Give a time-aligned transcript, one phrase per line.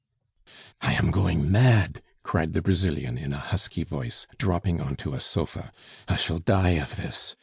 [0.81, 5.19] "I am going mad!" cried the Brazilian, in a husky voice, dropping on to a
[5.19, 5.71] sofa.
[6.07, 7.35] "I shall die of this!